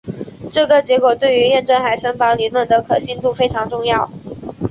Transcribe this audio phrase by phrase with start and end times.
[0.51, 4.11] 这个结果对于验证海森堡理论的可信度非常重要。